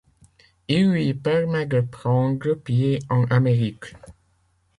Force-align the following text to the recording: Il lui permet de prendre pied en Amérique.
Il 0.67 0.89
lui 0.91 1.13
permet 1.13 1.67
de 1.67 1.81
prendre 1.81 2.55
pied 2.55 2.97
en 3.11 3.23
Amérique. 3.27 3.93